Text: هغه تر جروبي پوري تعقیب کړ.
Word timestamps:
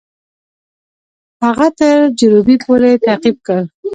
هغه 1.43 1.67
تر 1.79 1.97
جروبي 2.19 2.55
پوري 2.63 2.93
تعقیب 3.05 3.37
کړ. 3.47 3.59